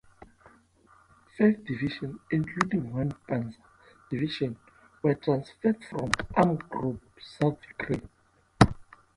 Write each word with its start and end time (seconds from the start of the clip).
Five 1.37 1.63
divisions, 1.63 2.19
including 2.31 2.91
one 2.91 3.11
Panzer 3.29 3.53
division, 4.09 4.57
were 5.03 5.13
transferred 5.13 5.77
from 5.91 6.09
Army 6.35 6.57
Group 6.69 7.03
South 7.21 7.59
Ukraine. 7.69 8.09